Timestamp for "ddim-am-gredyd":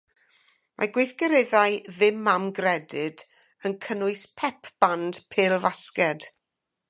1.97-3.23